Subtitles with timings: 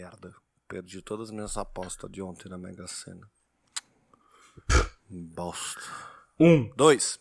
[0.00, 0.34] merda.
[0.66, 3.28] Perdi todas as minhas apostas de ontem na Mega Sena.
[5.10, 5.82] Bosta.
[6.38, 6.70] Um.
[6.74, 7.20] Dois.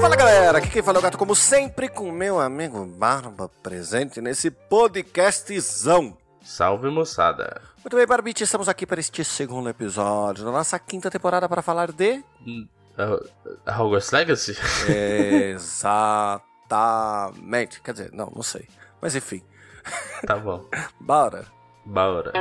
[0.00, 4.20] Fala galera, aqui quem fala é o gato, como sempre, com meu amigo Barba presente
[4.20, 6.19] nesse podcastzão.
[6.42, 7.60] Salve, moçada.
[7.78, 11.92] Muito bem, Barbite, estamos aqui para este segundo episódio da nossa quinta temporada para falar
[11.92, 12.22] de.
[13.66, 14.56] Hogwarts Legacy?
[15.54, 17.80] Exatamente.
[17.82, 18.68] Quer dizer, não, não sei.
[19.00, 19.42] Mas enfim,
[20.26, 20.64] tá bom.
[21.00, 21.46] bora.
[21.84, 22.32] Bora.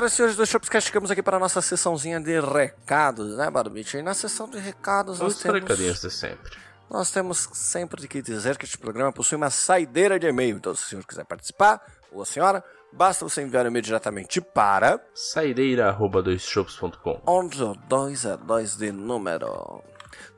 [0.00, 3.98] Senhoras e senhores do Shopscast, chegamos aqui para a nossa sessãozinha de recados, né, Barbite?
[3.98, 5.60] E na sessão de recados nós Os temos...
[5.60, 6.56] recadinhos de sempre.
[6.88, 10.56] Nós temos sempre que dizer que este programa possui uma saideira de e-mail.
[10.56, 14.40] Então, se o senhor quiser participar, ou a senhora, basta você enviar o e-mail diretamente
[14.40, 19.82] para Saideira.doisshops.com 11 é 2 de número.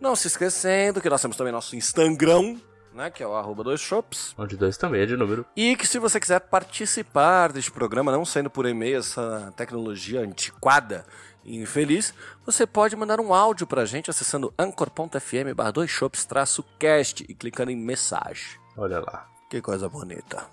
[0.00, 2.56] Não se esquecendo que nós temos também nosso Instagram,
[2.94, 4.34] né, que é o arroba dois shops.
[4.38, 5.44] Onde dois também é de número.
[5.56, 11.04] E que se você quiser participar deste programa, não sendo por e-mail essa tecnologia antiquada
[11.44, 12.14] e infeliz,
[12.46, 17.34] você pode mandar um áudio pra gente acessando anchor.fm barra dois shops traço cast e
[17.34, 18.58] clicando em mensagem.
[18.76, 19.28] Olha lá.
[19.50, 20.46] Que coisa bonita,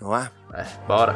[0.00, 0.30] não é?
[0.52, 1.14] É, bora.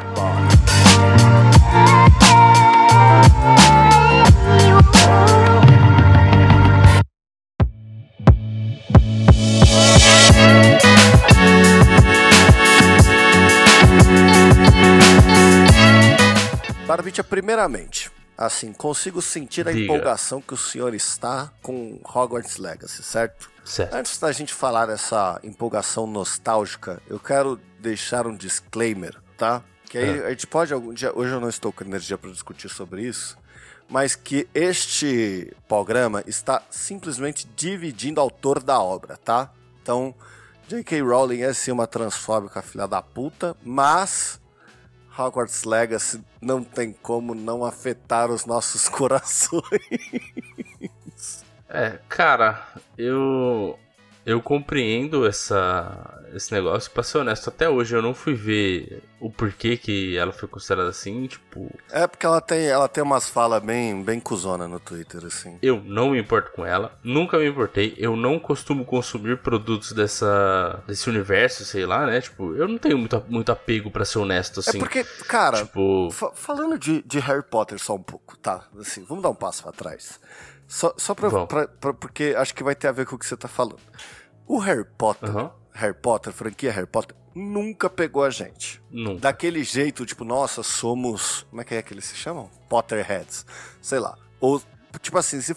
[16.88, 19.84] Barbicha, primeiramente, assim, consigo sentir a Diga.
[19.84, 23.50] empolgação que o senhor está com Hogwarts Legacy, certo?
[23.62, 23.94] Certo.
[23.94, 29.62] Antes da gente falar dessa empolgação nostálgica, eu quero deixar um disclaimer, tá?
[29.84, 30.27] Que aí É.
[30.27, 33.37] a gente pode algum dia, hoje eu não estou com energia para discutir sobre isso,
[33.87, 39.50] mas que este programa está simplesmente dividindo o autor da obra, tá?
[39.82, 40.15] Então,
[40.69, 41.03] J.K.
[41.03, 44.41] Rowling é sim uma transfóbica filha da puta, mas
[45.19, 49.62] Hogwarts Legacy não tem como não afetar os nossos corações.
[51.69, 53.78] É, cara, eu.
[54.25, 56.91] Eu compreendo essa, esse negócio.
[56.91, 60.89] Pra ser honesto, até hoje eu não fui ver o porquê que ela foi considerada
[60.91, 61.27] assim.
[61.27, 65.59] Tipo, É porque ela tem, ela tem umas falas bem, bem cuzona no Twitter, assim.
[65.62, 66.99] eu não me importo com ela.
[67.03, 67.94] Nunca me importei.
[67.99, 72.21] Eu não costumo consumir produtos dessa, desse universo, sei lá, né?
[72.21, 74.78] Tipo, eu não tenho muito, muito apego, pra ser honesto, assim.
[74.78, 78.65] é porque, cara, Tipo, fa- falando de, de Harry Potter só um pouco, tá?
[78.78, 80.21] Assim, vamos dar um passo pra trás.
[80.66, 83.25] Só, só pra, pra- pra- Porque acho que vai ter a ver com o que
[83.27, 83.78] você tá falando.
[84.47, 85.50] O Harry Potter, Aham.
[85.78, 88.83] Harry Potter, franquia Harry Potter, nunca pegou a gente.
[88.91, 89.21] nunca.
[89.21, 91.47] daquele jeito, tipo, nossa, somos.
[91.49, 92.50] Como é que é que eles se chamam?
[92.69, 93.47] Potterheads.
[93.81, 94.19] Sei lá.
[94.41, 94.61] Ou,
[95.00, 95.55] tipo assim, se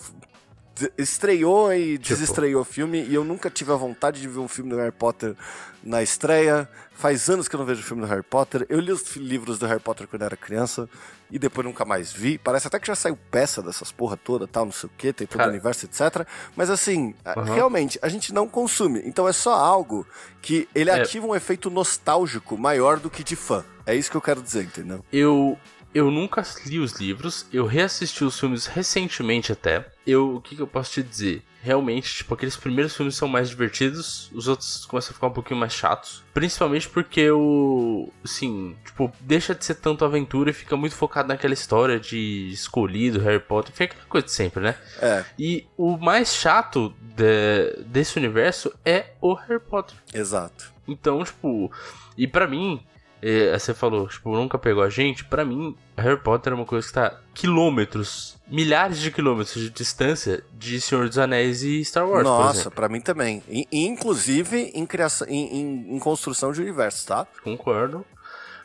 [0.98, 2.16] estreou e Tipo.
[2.16, 4.92] desestreou o filme e eu nunca tive a vontade de ver um filme do Harry
[4.92, 5.36] Potter
[5.84, 6.68] na estreia.
[6.94, 8.66] Faz anos que eu não vejo filme do Harry Potter.
[8.70, 10.88] Eu li os livros do Harry Potter quando eu era criança
[11.32, 12.38] e depois nunca mais vi.
[12.38, 15.26] Parece até que já saiu peça dessas porra toda, tal, não sei o que, tem
[15.26, 15.50] todo Cara.
[15.50, 16.28] o universo, etc.
[16.56, 17.44] Mas assim, Aham.
[17.54, 19.02] realmente, a gente não consome.
[19.06, 20.06] Então é só algo
[20.42, 21.02] que ele É.
[21.02, 23.64] ativa um efeito nostálgico maior do que de fã.
[23.86, 25.04] É isso que eu quero dizer, entendeu?
[25.12, 25.58] Eu,
[25.94, 29.86] eu nunca li os livros, eu reassisti os filmes recentemente até.
[30.06, 31.44] Eu, o que, que eu posso te dizer?
[31.64, 35.60] Realmente, tipo, aqueles primeiros filmes são mais divertidos, os outros começam a ficar um pouquinho
[35.60, 36.24] mais chatos.
[36.34, 38.12] Principalmente porque o.
[38.24, 43.20] Assim, tipo, deixa de ser tanto aventura e fica muito focado naquela história de escolhido,
[43.20, 44.76] Harry Potter, fica aquela coisa de sempre, né?
[45.00, 49.96] É, E o mais chato de- desse universo é o Harry Potter.
[50.14, 50.72] exato.
[50.88, 51.72] Então, tipo,
[52.18, 52.84] e pra mim,
[53.22, 56.88] é, você falou, tipo, nunca pegou a gente, pra mim, Harry Potter é uma coisa
[56.88, 62.24] que tá quilômetros, milhares de quilômetros de distância de Senhor dos Anéis e Star Wars,
[62.24, 63.44] Nossa, pra mim também.
[63.48, 67.28] E- inclusive em, criação, em, em- em construção de universo, tá?
[67.44, 68.06] Concordo.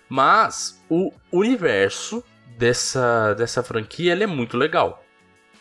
[0.08, 2.22] Mas o universo
[2.56, 5.04] dessa, dessa franquia é muito legal.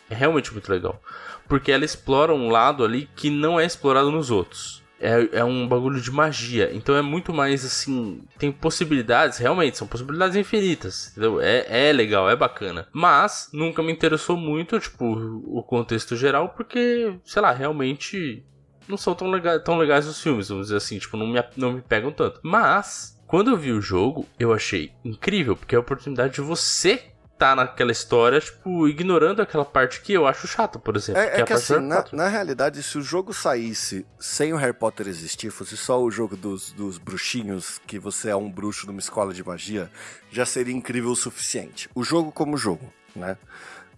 [0.08, 1.00] É realmente muito legal.
[1.48, 4.82] Porque ela explora um lado ali que não é explorado nos outros.
[5.00, 6.70] É, é um bagulho de magia.
[6.72, 8.22] Então é muito mais assim.
[8.38, 11.10] Tem possibilidades, realmente, são possibilidades infinitas.
[11.10, 11.40] Entendeu?
[11.40, 12.88] É, é legal, é bacana.
[12.92, 18.44] Mas nunca me interessou muito, tipo, o contexto geral, porque, sei lá, realmente
[18.88, 21.72] não são tão, lega tão legais os filmes, vamos dizer assim, tipo, não me, não
[21.72, 22.40] me pegam tanto.
[22.42, 27.02] Mas, quando eu vi o jogo, eu achei incrível, porque é a oportunidade de você
[27.38, 31.20] tá naquela história, tipo, ignorando aquela parte que eu acho chata, por exemplo.
[31.20, 34.72] É, que, é que assim, na, na, realidade, se o jogo saísse sem o Harry
[34.72, 39.00] Potter existir, fosse só o jogo dos, dos bruxinhos, que você é um bruxo numa
[39.00, 39.90] escola de magia,
[40.30, 41.90] já seria incrível o suficiente.
[41.94, 43.36] O jogo como jogo, né?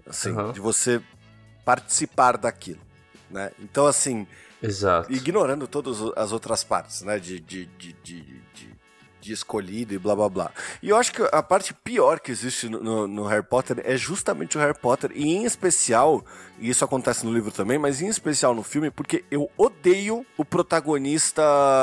[0.06, 0.52] Assim, uhum.
[0.52, 1.00] de você
[1.64, 2.81] participar daquilo,
[3.31, 3.52] né?
[3.61, 4.26] Então, assim...
[4.61, 5.12] Exato.
[5.12, 7.20] Ignorando todas as outras partes, né?
[7.20, 8.43] de, de, de, de
[9.29, 10.51] de escolhido e blá blá blá.
[10.83, 14.57] E eu acho que a parte pior que existe no, no, Harry Potter é justamente
[14.57, 16.25] o Harry Potter, e em especial,
[16.59, 20.45] e isso acontece no livro também, mas em especial no filme, porque eu odeio o
[20.45, 21.43] protagonista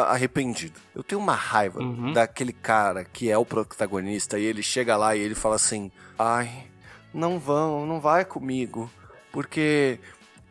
[0.10, 0.80] arrependido.
[0.96, 2.14] Eu tenho uma raiva uhum.
[2.14, 6.68] daquele cara que é o protagonista e ele chega lá e ele fala assim: ai,
[7.14, 8.90] não vão, não vai comigo,
[9.32, 10.00] porque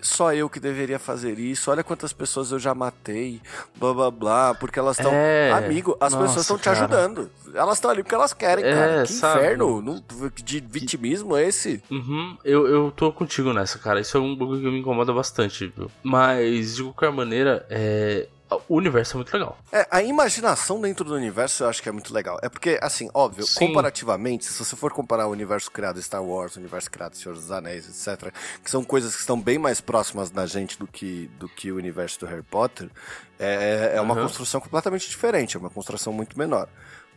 [0.05, 3.41] só eu que deveria fazer isso, olha quantas pessoas eu já matei,
[3.77, 5.11] blá blá blá, porque elas estão.
[5.13, 7.31] É, amigo, as nossa, pessoas estão te ajudando.
[7.55, 9.03] Elas estão ali porque elas querem, é, cara.
[9.05, 9.41] Que sabe?
[9.41, 10.05] inferno não,
[10.37, 11.83] de vitimismo é esse?
[11.91, 14.01] Uhum, eu, eu tô contigo nessa, cara.
[14.01, 15.91] Isso é um bagulho que me incomoda bastante, viu?
[16.03, 18.29] Mas, de qualquer maneira, é,
[18.69, 19.59] o universo é muito legal.
[19.73, 22.39] É, a imaginação dentro do universo eu acho que é muito legal.
[22.43, 23.67] É porque, assim, óbvio, Sim.
[23.67, 27.51] comparativamente, se você for comparar o universo criado Star Wars, o universo criado Senhor dos
[27.51, 31.49] Anéis, etc., que são coisas que estão bem mais próximas da gente do que, do
[31.49, 32.91] que o universo do Harry Potter,
[33.39, 34.23] é, é uma uhum.
[34.23, 36.69] construção completamente diferente, é uma construção muito menor.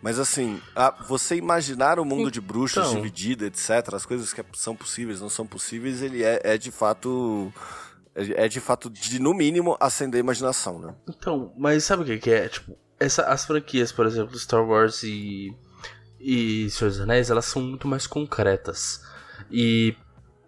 [0.02, 2.96] Mas assim, a, você imaginar o mundo de bruxos então...
[2.96, 7.52] dividido, etc., as coisas que são possíveis, não são possíveis, ele é, é de fato
[8.18, 10.96] é, é de fato de, no mínimo, acender a imaginação, né?
[11.08, 12.50] Então, mas sabe o que, é?
[12.50, 15.56] Tipo, essa, as franquias, por exemplo, Star Wars e,
[16.20, 19.02] e Senhor dos Anéis, elas são muito mais concretas.
[19.52, 19.96] E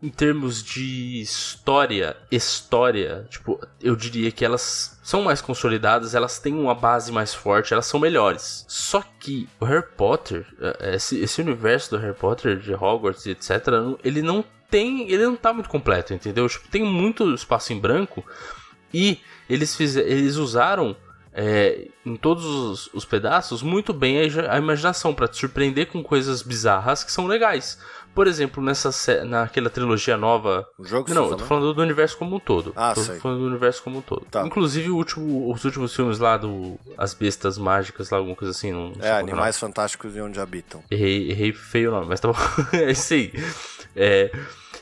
[0.01, 6.53] em termos de história, história, tipo, eu diria que elas são mais consolidadas, elas têm
[6.53, 8.65] uma base mais forte, elas são melhores.
[8.67, 10.47] Só que o Harry Potter,
[10.79, 13.67] é, esse, esse universo do Harry Potter, de Hogwarts etc.,
[14.03, 15.09] ele não tem.
[15.09, 16.47] Ele não tá muito completo, entendeu?
[16.47, 18.23] Tipo, tem muito espaço em branco.
[18.93, 19.19] E
[19.49, 20.95] eles, fiz, eles usaram
[21.33, 26.03] é, em todos os, os, pedaços muito bem a, a imaginação para te surpreender com
[26.03, 27.79] coisas bizarras que são legais.
[28.19, 28.91] Por exemplo, nessa
[29.23, 30.67] naquela trilogia nova.
[30.77, 32.73] O jogo Não, eu tô falando do universo como um todo.
[32.75, 33.17] Ah, tô sei.
[33.17, 34.25] falando do universo como um todo.
[34.29, 34.45] Tá.
[34.45, 36.77] Inclusive último, os últimos filmes lá do.
[36.97, 38.73] As Bestas Mágicas, lá, alguma coisa assim.
[38.73, 40.83] Não é, Animais Fantásticos e Onde Habitam.
[40.91, 42.37] Errei, errei feio o nome, mas tá bom.
[42.75, 43.31] é isso aí.
[43.95, 44.29] É.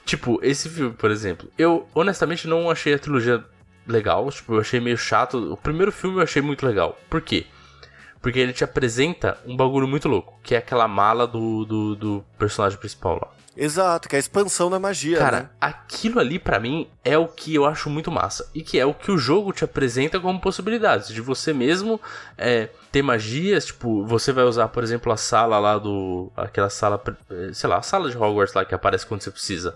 [0.04, 3.45] Tipo, esse filme, por exemplo, eu honestamente não achei a trilogia
[3.86, 4.31] legal.
[4.31, 5.54] Tipo, eu achei meio chato.
[5.54, 6.98] O primeiro filme eu achei muito legal.
[7.07, 7.45] Por quê?
[8.28, 12.26] Porque ele te apresenta um bagulho muito louco, que é aquela mala do, do, do
[12.38, 13.32] personagem principal lá.
[13.56, 15.18] Exato, que é a expansão da magia.
[15.18, 15.50] Cara, né?
[15.62, 18.52] aquilo ali para mim é o que eu acho muito massa.
[18.54, 21.08] E que é o que o jogo te apresenta como possibilidades.
[21.08, 22.02] De você mesmo
[22.38, 23.68] é, ter magias.
[23.68, 26.30] Tipo, você vai usar, por exemplo, a sala lá do.
[26.36, 27.02] Aquela sala.
[27.54, 29.74] Sei lá, a sala de Hogwarts lá que aparece quando você precisa.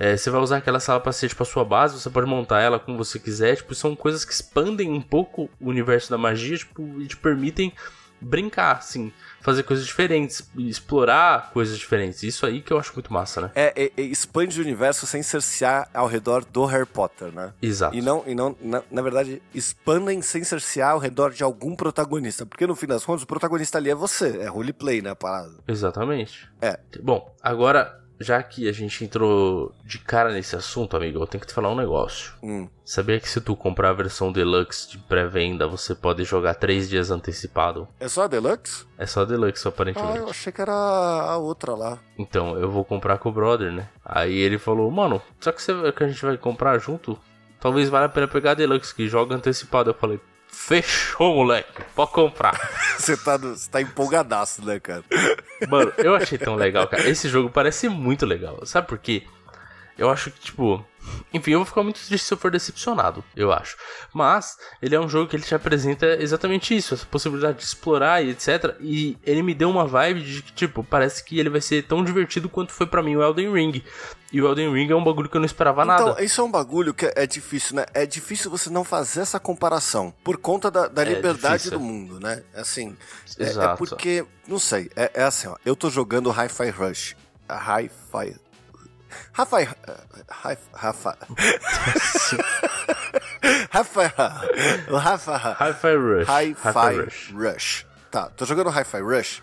[0.00, 2.62] É, você vai usar aquela sala para ser tipo a sua base, você pode montar
[2.62, 3.56] ela como você quiser.
[3.56, 7.70] Tipo, são coisas que expandem um pouco o universo da magia tipo, e te permitem
[8.18, 12.22] brincar, assim, fazer coisas diferentes, explorar coisas diferentes.
[12.22, 13.50] Isso aí que eu acho muito massa, né?
[13.54, 17.52] É, é, é expande o universo sem cercear ao redor do Harry Potter, né?
[17.60, 17.94] Exato.
[17.94, 22.46] E não, e não na, na verdade, expandem sem cercear ao redor de algum protagonista.
[22.46, 25.10] Porque no fim das contas, o protagonista ali é você, é roleplay, né?
[25.10, 25.54] A parada.
[25.68, 26.48] Exatamente.
[26.60, 26.78] É.
[27.02, 31.46] Bom, agora já que a gente entrou de cara nesse assunto, amigo, eu tenho que
[31.46, 32.34] te falar um negócio.
[32.42, 32.68] Hum.
[32.84, 37.10] Sabia que se tu comprar a versão deluxe de pré-venda, você pode jogar três dias
[37.10, 37.88] antecipado?
[37.98, 38.84] É só a deluxe?
[38.98, 40.18] É só a deluxe, aparentemente.
[40.18, 41.98] Ah, eu achei que era a outra lá.
[42.18, 43.88] Então, eu vou comprar com o brother, né?
[44.04, 47.18] Aí ele falou, mano, só que, você, que a gente vai comprar junto?
[47.58, 49.90] Talvez valha a pena pegar a deluxe, que joga antecipado.
[49.90, 50.20] Eu falei,
[50.52, 51.82] Fechou, moleque.
[51.94, 52.58] Pode comprar.
[52.98, 53.38] Você tá,
[53.70, 55.02] tá empolgadaço, né, cara?
[55.68, 57.08] Mano, eu achei tão legal, cara.
[57.08, 58.64] Esse jogo parece muito legal.
[58.64, 59.24] Sabe por quê?
[60.00, 60.82] Eu acho que, tipo,
[61.30, 63.76] enfim, eu vou ficar muito triste se eu for decepcionado, eu acho.
[64.14, 68.22] Mas ele é um jogo que ele te apresenta exatamente isso, essa possibilidade de explorar
[68.22, 68.76] e etc.
[68.80, 72.02] E ele me deu uma vibe de que, tipo, parece que ele vai ser tão
[72.02, 73.84] divertido quanto foi para mim o Elden Ring.
[74.32, 76.10] E o Elden Ring é um bagulho que eu não esperava então, nada.
[76.12, 77.84] Então, isso é um bagulho que é difícil, né?
[77.92, 81.78] É difícil você não fazer essa comparação por conta da, da é liberdade difícil.
[81.78, 82.42] do mundo, né?
[82.54, 82.96] Assim,
[83.38, 87.16] é, é, porque, não sei, é, é assim, ó, eu tô jogando Hi-Fi Rush
[87.50, 88.49] Hi-Fi.
[89.36, 89.68] Hi-Fi.
[90.30, 91.14] Hi-Fi.
[93.72, 94.08] Hi-Fi.
[94.98, 95.54] Hi-Fi.
[95.58, 96.26] Hi-Fi Rush.
[96.28, 97.32] Hi-Fi.
[97.34, 97.84] Rush.
[98.10, 99.40] Tá, tô jogando Hi-Fi Rush.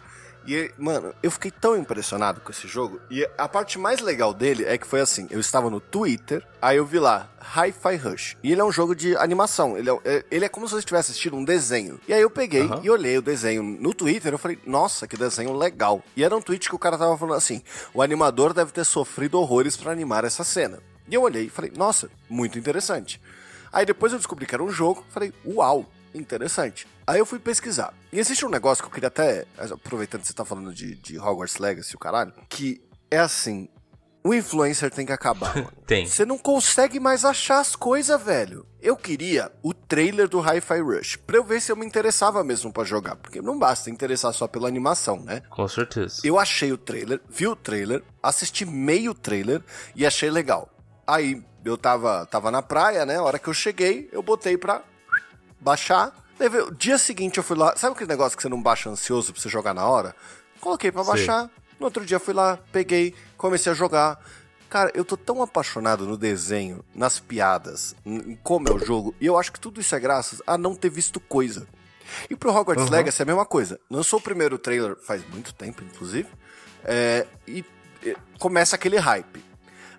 [0.48, 3.01] E, mano, eu fiquei tão impressionado com esse jogo.
[3.12, 6.77] E a parte mais legal dele é que foi assim: eu estava no Twitter, aí
[6.77, 8.38] eu vi lá, Hi-Fi Rush.
[8.42, 9.77] E ele é um jogo de animação.
[9.77, 12.00] Ele é, ele é como se você estivesse assistindo um desenho.
[12.08, 12.80] E aí eu peguei uhum.
[12.82, 14.34] e olhei o desenho no Twitter.
[14.34, 16.01] Eu falei, nossa, que desenho legal.
[16.16, 17.62] E era um tweet que o cara tava falando assim:
[17.94, 20.80] o animador deve ter sofrido horrores para animar essa cena.
[21.10, 23.22] E eu olhei e falei, nossa, muito interessante.
[23.72, 26.88] Aí depois eu descobri que era um jogo, falei, uau, interessante.
[27.08, 27.94] Aí eu fui pesquisar.
[28.12, 31.18] E existe um negócio que eu queria até, aproveitando que você tá falando de, de
[31.18, 33.70] Hogwarts Legacy, o caralho, que é assim,
[34.22, 35.72] o influencer tem que acabar, mano.
[35.86, 36.06] tem.
[36.06, 38.66] Você não consegue mais achar as coisas, velho.
[38.82, 42.74] Eu queria o trailer do Hi-Fi Rush, pra eu ver se eu me interessava mesmo
[42.74, 43.16] para jogar.
[43.16, 45.42] Porque não basta interessar só pela animação, né?
[45.50, 46.20] Com certeza.
[46.26, 49.64] Eu achei o trailer, vi o trailer, assisti meio trailer
[49.96, 50.70] e achei legal.
[51.08, 53.16] Aí eu tava, tava na praia, né?
[53.16, 54.84] A hora que eu cheguei, eu botei pra
[55.60, 56.14] baixar.
[56.39, 57.75] O dia seguinte eu fui lá.
[57.75, 60.15] Sabe aquele negócio que você não baixa ansioso pra você jogar na hora?
[60.60, 61.46] Coloquei pra baixar.
[61.46, 61.50] Sim.
[61.79, 64.20] No outro dia fui lá, peguei, comecei a jogar.
[64.70, 69.25] Cara, eu tô tão apaixonado no desenho, nas piadas, em como é o jogo, e
[69.25, 71.65] eu acho que tudo isso é graças a não ter visto coisa.
[72.29, 72.91] E pro Hogwarts uhum.
[72.91, 73.79] Legacy é a mesma coisa.
[73.89, 76.27] Lançou o primeiro trailer faz muito tempo, inclusive,
[76.84, 77.63] é, e,
[78.03, 79.44] e, começa aquele hype.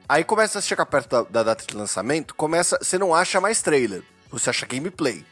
[0.07, 3.63] Aí começa a chegar perto da, da data de lançamento, começa, você não acha mais
[3.63, 5.25] trailer, você acha gameplay.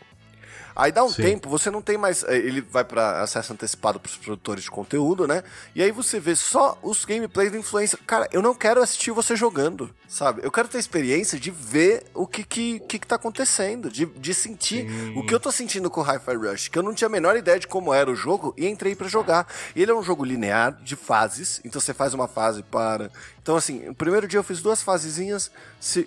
[0.77, 1.23] Aí dá um Sim.
[1.23, 2.23] tempo, você não tem mais.
[2.25, 5.43] Eh, ele vai para acesso antecipado para os produtores de conteúdo, né?
[5.75, 7.99] E aí você vê só os gameplays do influencer.
[8.07, 10.43] Cara, eu não quero assistir você jogando, sabe?
[10.45, 14.05] Eu quero ter a experiência de ver o que que, que, que tá acontecendo, de,
[14.05, 15.19] de sentir Sim.
[15.19, 17.39] o que eu tô sentindo com o Hi-Fi Rush, que eu não tinha a menor
[17.39, 19.47] ideia de como era o jogo e entrei para jogar.
[19.75, 23.11] Ele é um jogo linear de fases, então você faz uma fase para.
[23.41, 25.51] Então, assim, o primeiro dia eu fiz duas fasezinhas,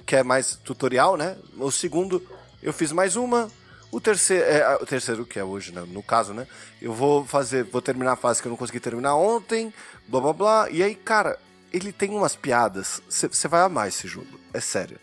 [0.06, 1.36] que é mais tutorial, né?
[1.58, 2.22] O segundo
[2.62, 3.50] eu fiz mais uma,
[3.92, 5.84] o terceiro, é, o terceiro que é hoje, né?
[5.88, 6.48] no caso, né?
[6.82, 9.74] Eu vou fazer, vou terminar a fase que eu não consegui terminar ontem,
[10.08, 10.70] blá blá blá.
[10.70, 11.40] E aí, cara,
[11.74, 13.02] ele tem umas piadas.
[13.10, 15.00] Você vai amar esse jogo, é sério.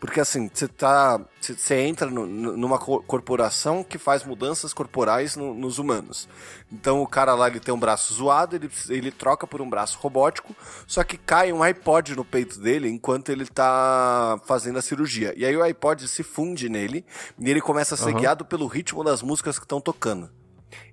[0.00, 1.20] Porque assim, você tá.
[1.38, 6.26] Você entra no, numa corporação que faz mudanças corporais no, nos humanos.
[6.72, 9.98] Então o cara lá ele tem um braço zoado, ele, ele troca por um braço
[9.98, 15.34] robótico, só que cai um iPod no peito dele enquanto ele tá fazendo a cirurgia.
[15.36, 17.04] E aí o iPod se funde nele
[17.38, 18.20] e ele começa a ser uhum.
[18.20, 20.30] guiado pelo ritmo das músicas que estão tocando.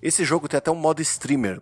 [0.02, 1.62] Esse jogo tem até um modo streamer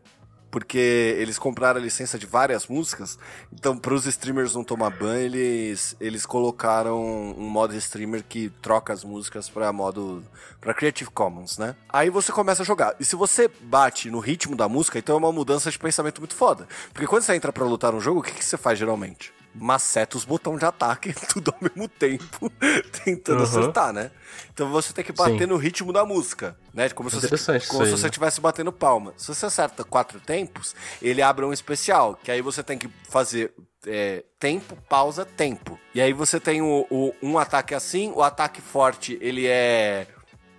[0.56, 3.20] porque eles compraram a licença de várias músicas,
[3.52, 7.04] então para os streamers não tomar ban, eles, eles colocaram
[7.38, 10.24] um modo streamer que troca as músicas para modo
[10.62, 11.76] para Creative Commons, né?
[11.90, 12.96] Aí você começa a jogar.
[13.02, 16.36] E se você bate no ritmo da música, então é uma mudança de pensamento muito
[16.36, 16.66] foda.
[16.94, 19.34] Porque quando você entra para lutar no jogo, o que, que você faz geralmente?
[19.56, 22.52] Maceta os botões de ataque tudo ao mesmo tempo,
[23.04, 23.44] tentando uhum.
[23.44, 24.12] acertar, né?
[24.54, 25.46] Então você tem que bater Sim.
[25.46, 26.90] no ritmo da música, né?
[26.90, 29.14] Como se você, como se você estivesse batendo palma.
[29.18, 33.54] Se você acerta quatro tempos, ele abre um especial, que aí você tem que fazer
[33.88, 35.80] é, tempo, pausa, tempo.
[35.94, 40.08] E aí você tem o, o, um ataque assim, o ataque forte, ele é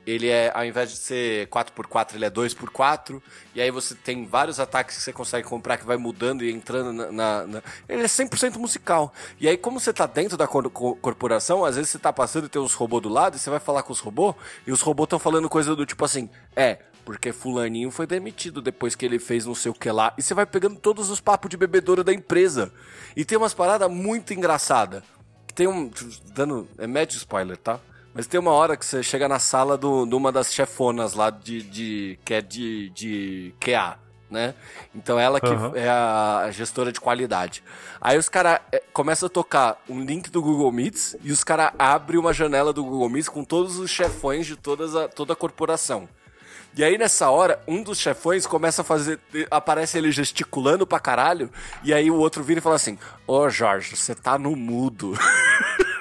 [0.07, 3.21] ele é, ao invés de ser 4x4, ele é 2x4.
[3.55, 6.93] E aí você tem vários ataques que você consegue comprar que vai mudando e entrando
[6.93, 7.11] na.
[7.11, 7.63] na, na...
[7.89, 9.13] Ele é 100% musical.
[9.41, 12.49] E aí, como você tá dentro da cor corporação, às vezes você tá passando e
[12.49, 15.07] tem uns robôs do lado, e você vai falar com os robôs, e os robôs
[15.07, 19.45] estão falando coisa do tipo assim: é, porque fulaninho foi demitido depois que ele fez
[19.45, 20.15] não sei o que lá.
[20.17, 22.73] E você vai pegando todos os papos de bebedouro da empresa.
[23.17, 25.03] E tem umas paradas muito engraçadas.
[25.53, 25.91] Tem um.
[26.33, 26.69] Dando.
[26.79, 27.81] É médio spoiler, tá?
[28.17, 31.29] Mas tem uma hora que você chega na sala do, de uma das chefonas lá
[31.29, 33.99] de, de que é de, de QA,
[34.31, 34.55] né?
[34.95, 35.77] Então ela que uhum.
[35.77, 37.63] é a gestora de qualidade.
[38.01, 41.73] Aí os caras é, começam a tocar um link do Google Meets e os caras
[41.79, 45.37] abrem uma janela do Google Meets com todos os chefões de todas a, toda a
[45.37, 46.09] corporação.
[46.75, 49.21] E aí, nessa hora, um dos chefões começa a fazer.
[49.51, 51.51] Aparece ele gesticulando pra caralho.
[51.83, 55.13] E aí o outro vira e fala assim: Ô oh, Jorge, você tá no mudo.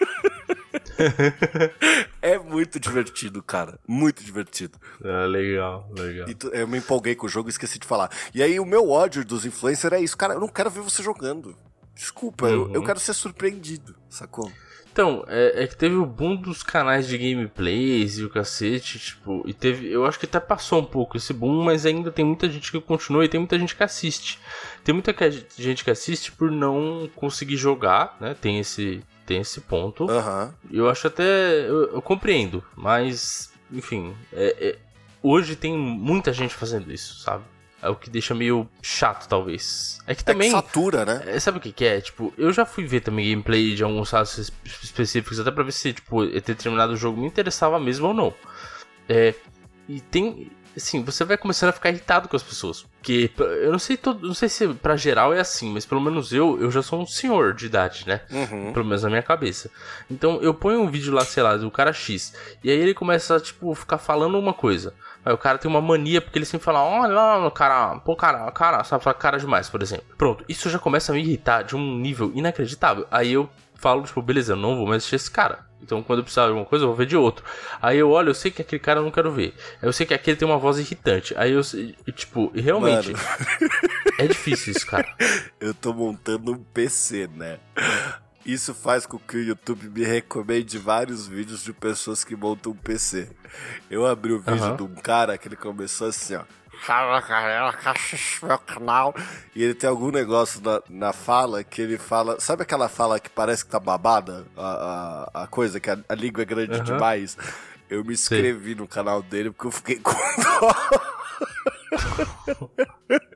[2.25, 3.79] é muito divertido, cara.
[3.88, 4.79] Muito divertido.
[5.03, 6.27] É, legal, legal.
[6.34, 8.10] Tu, eu me empolguei com o jogo e esqueci de falar.
[8.34, 10.34] E aí o meu ódio dos influencers é isso, cara.
[10.34, 11.55] Eu não quero ver você jogando.
[11.94, 12.51] Desculpa, uhum.
[12.51, 14.51] eu, eu quero ser surpreendido, sacou?
[14.91, 19.44] Então, é, é, que teve o boom dos canais de gameplays e o cacete, tipo,
[19.46, 19.91] e teve.
[19.91, 22.79] Eu acho que até passou um pouco esse boom, mas ainda tem muita gente que
[22.82, 24.39] continua e tem muita gente que assiste.
[24.84, 25.13] Tem muita
[25.58, 28.36] gente que assiste por não conseguir jogar, né?
[28.39, 30.05] Tem esse, tem esse ponto.
[30.05, 30.51] Uhum.
[30.72, 31.24] Eu acho até.
[31.67, 33.51] Eu, eu compreendo, mas.
[33.72, 34.15] Enfim.
[34.32, 34.77] É, é,
[35.24, 37.44] hoje tem muita gente fazendo isso, sabe?
[37.82, 40.00] É o que deixa meio chato, talvez.
[40.08, 40.50] É que É que também.
[40.51, 41.24] satura, né?
[41.27, 42.01] É, sabe o que, que é?
[42.01, 44.51] Tipo, eu já fui ver também gameplay de alguns es-
[44.84, 48.34] específicos, até pra ver se, tipo, determinado jogo me interessava mesmo ou não.
[49.08, 49.36] É,
[49.88, 50.50] e tem.
[50.75, 52.82] Assim, você vai começando a ficar irritado com as pessoas.
[52.82, 56.34] Porque eu não sei todo, não sei se pra geral é assim, mas pelo menos
[56.34, 58.22] eu, eu já sou um senhor de idade, né?
[58.32, 58.74] Uhum.
[58.74, 59.70] Pelo menos na minha cabeça.
[60.10, 62.34] Então eu ponho um vídeo lá, sei lá, do cara X.
[62.63, 64.94] E aí ele começa a, tipo, ficar falando uma coisa.
[65.24, 68.51] Aí o cara tem uma mania, porque ele sempre fala, olha lá, cara, pô, cara,
[68.51, 70.05] cara, sabe, cara demais, por exemplo.
[70.17, 73.08] Pronto, isso já começa a me irritar de um nível inacreditável.
[73.10, 75.65] Aí eu falo, tipo, beleza, eu não vou mais assistir esse cara.
[75.82, 77.46] Então quando eu precisar de alguma coisa, eu vou ver de outro.
[77.82, 79.53] Aí eu olho, eu sei que aquele cara eu não quero ver.
[79.82, 81.34] Eu sei que aquele tem uma voz irritante.
[81.38, 83.24] Aí eu, sei- tipo, realmente, Mano.
[84.17, 85.08] é difícil isso, cara.
[85.60, 87.60] Eu tô montando um PC, né?
[88.46, 92.75] Isso faz com que o YouTube me recomende vários vídeos de pessoas que montam um
[92.75, 93.27] PC.
[93.89, 94.75] Eu abri o vídeo Aham.
[94.75, 96.44] de um cara que ele começou assim, ó.
[98.44, 99.15] Meu canal.
[99.55, 102.39] E ele tem algum negócio na, na fala que ele fala.
[102.39, 104.46] Sabe aquela fala que parece que tá babada?
[104.58, 106.84] A, a, a coisa, que a, a língua é grande Aham.
[106.84, 107.38] demais?
[107.89, 110.75] Eu me inscrevi no canal dele porque eu fiquei com dó.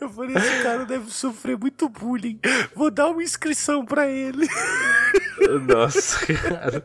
[0.00, 2.40] Eu falei, esse cara deve sofrer muito bullying.
[2.74, 4.48] Vou dar uma inscrição pra ele.
[5.68, 6.84] Nossa, cara.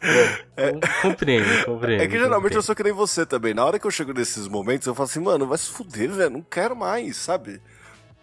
[0.00, 2.02] Com- compreendo, compreendo.
[2.02, 2.62] É que geralmente eu compreendo.
[2.62, 3.54] sou que nem você também.
[3.54, 6.30] Na hora que eu chego nesses momentos, eu falo assim, mano, vai se fuder, velho.
[6.30, 7.60] Não quero mais, sabe?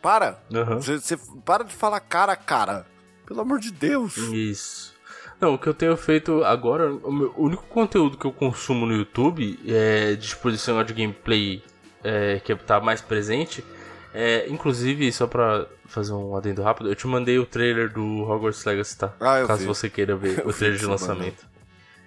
[0.02, 0.40] Para.
[0.54, 0.76] Aham.
[0.76, 2.86] Você, você para de falar cara a cara.
[3.26, 4.16] Pelo amor de Deus.
[4.18, 4.94] Isso.
[5.40, 9.60] Não, o que eu tenho feito agora, o, único conteúdo que eu consumo no YouTube
[9.68, 11.62] é de exposição de gameplay
[12.04, 13.64] é, que tá mais presente.
[14.14, 18.64] É, inclusive, só pra fazer um adendo rápido, eu te mandei o trailer do Hogwarts
[18.64, 19.14] Legacy, tá?
[19.20, 19.68] Ah, eu Caso vi.
[19.68, 21.34] você queira ver Eu o trailer de mandou.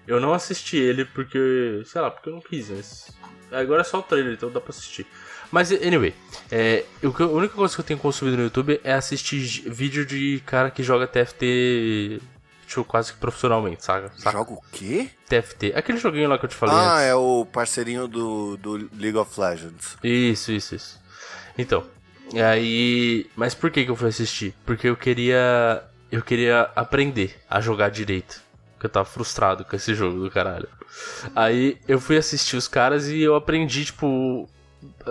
[0.08, 3.12] Eu não assisti ele porque, sei lá, porque eu não quis, mas
[3.52, 5.06] agora é só o trailer, então dá pra assistir.
[5.52, 6.14] Mas, anyway,
[6.50, 9.38] é, eu- a única coisa que eu tenho consumido no YouTube é assistir
[9.70, 12.20] vídeo de cara que joga TFT
[12.66, 14.10] tipo, quase que profissionalmente, saca?
[14.18, 14.38] saca?
[14.38, 15.08] Joga o quê?
[15.28, 15.72] TFT.
[15.74, 17.04] Aquele joguinho lá que eu te falei Ah, antes.
[17.06, 19.96] é o parceirinho do, do League of Legends.
[20.04, 21.00] Isso, isso, isso.
[21.56, 21.86] Então,
[22.46, 23.26] aí.
[23.36, 24.54] Mas por que, que eu fui assistir?
[24.66, 25.82] Porque eu queria.
[26.12, 28.42] Eu queria aprender a jogar direito.
[28.78, 30.68] Porque eu tava frustrado com esse jogo do caralho.
[31.34, 34.48] Aí eu fui assistir os caras e eu aprendi, tipo.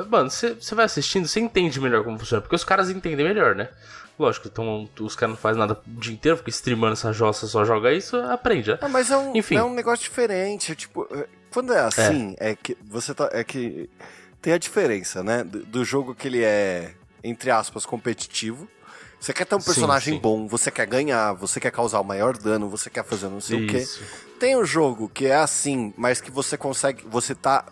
[0.09, 2.41] Mano, você vai assistindo, você entende melhor como funciona.
[2.41, 3.67] Porque os caras entendem melhor, né?
[4.17, 7.65] Lógico, então os caras não fazem nada o dia inteiro, fica streamando essa jossa, só
[7.65, 8.77] joga isso, aprende, né?
[8.81, 9.57] Ah, mas é um, Enfim.
[9.57, 10.73] é um negócio diferente.
[10.75, 13.29] Tipo, é, quando é assim, é, que você tá.
[13.33, 13.89] É que
[14.41, 15.43] tem a diferença, né?
[15.43, 18.67] Do, do jogo que ele é, entre aspas, competitivo.
[19.27, 20.19] Você quer ter um Sim, personagem sim.
[20.21, 23.61] bom, você quer ganhar, você quer causar o maior dano, você quer fazer não sei
[23.61, 23.79] o quê.
[23.79, 24.01] Isso.
[24.39, 27.03] Tem o jogo que é assim, mas que você consegue.
[27.09, 27.65] Você tá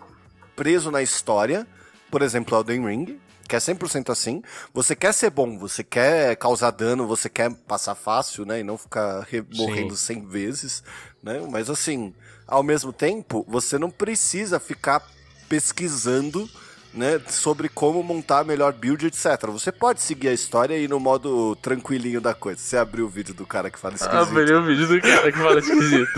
[0.53, 1.65] preso na história.
[2.11, 4.43] Por exemplo, Elden Ring, que é 100% assim.
[4.73, 8.59] Você quer ser bom, você quer causar dano, você quer passar fácil, né?
[8.59, 9.57] E não ficar re- Sim.
[9.57, 10.83] morrendo 100 vezes,
[11.23, 11.39] né?
[11.49, 12.13] Mas assim,
[12.45, 15.01] ao mesmo tempo, você não precisa ficar
[15.47, 16.49] pesquisando.
[16.95, 19.47] Né, sobre como montar a melhor build, etc.
[19.47, 22.57] Você pode seguir a história e ir no modo tranquilinho da coisa.
[22.57, 24.17] Você abriu o vídeo do cara que fala esquisito.
[24.17, 26.09] Ah, o vídeo do cara que fala esquisito.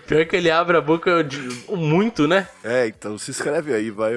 [0.08, 2.48] Pior que ele abre a boca de, muito, né?
[2.64, 4.14] É, então se inscreve aí, vai.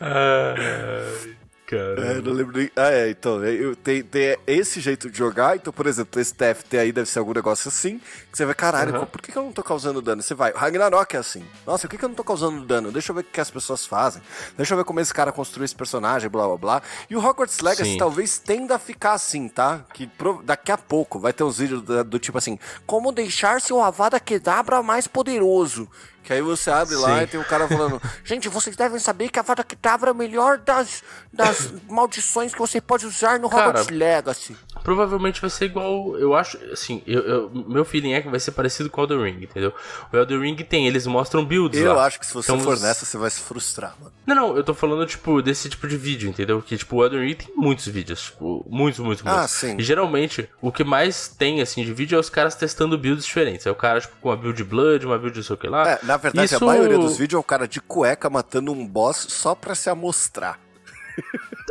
[0.00, 1.26] Ai,
[1.66, 2.06] cara.
[2.12, 2.70] É, não lembro nem.
[2.76, 6.32] Ah, é, então, é, eu, tem, tem esse jeito de jogar, então, por exemplo, esse
[6.34, 7.98] TFT aí deve ser algum negócio assim,
[8.30, 9.06] que você vai, caralho, Aham.
[9.06, 10.22] por que, que eu não tô causando dano?
[10.22, 11.44] Você vai, Ragnarok é assim.
[11.66, 12.92] Nossa, por que, que eu não tô causando dano?
[12.92, 14.22] Deixa eu ver o que as pessoas fazem.
[14.56, 16.82] Deixa eu ver como esse cara construiu esse personagem, blá blá blá.
[17.10, 17.98] E o Hogwarts Legacy Sim.
[17.98, 19.84] talvez tenda a ficar assim, tá?
[19.92, 23.60] Que pro- daqui a pouco vai ter uns vídeos do, do tipo assim, como deixar
[23.60, 25.88] seu Avada Kedavra mais poderoso.
[26.26, 27.22] Que aí você abre lá Sim.
[27.22, 30.14] e tem o cara falando: Gente, vocês devem saber que a Avada Kedavra é a
[30.14, 34.56] melhor das, das maldições que você pode usar no Cara, Hogwarts Legacy.
[34.82, 36.18] Provavelmente vai ser igual.
[36.18, 36.58] Eu acho.
[36.72, 39.72] Assim, eu, eu- meu feeling é que vai ser parecido com o Elden Ring, entendeu?
[40.12, 42.06] O Elden Ring tem, eles mostram builds Eu lá.
[42.06, 44.12] acho que se você Então, for nessa, você vai se frustrar, mano.
[44.26, 46.60] Não, não, eu tô falando, tipo, desse tipo de vídeo, entendeu?
[46.60, 49.42] Que, tipo, o Elden Ring tem muitos vídeos, tipo, muitos, muitos, muitos.
[49.44, 49.76] Ah, sim.
[49.78, 53.64] E geralmente, o que mais tem, assim, de vídeo é os caras testando builds diferentes.
[53.66, 55.88] É o cara, tipo, com uma build Blood, uma build não sei o que lá.
[55.92, 58.86] É, na verdade, Isso- a maioria dos vídeos é o cara de cueca matando um
[58.86, 60.58] boss só pra se amostrar.